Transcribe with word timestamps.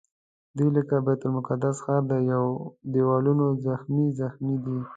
دوی 0.57 0.69
لکه 0.75 0.95
د 0.99 1.03
بیت 1.05 1.21
المقدس 1.25 1.75
ښار 1.85 2.01
د 2.11 2.13
دیوالونو 2.93 3.45
زخمي 3.65 4.07
زخمي 4.19 4.55
دي. 4.65 4.77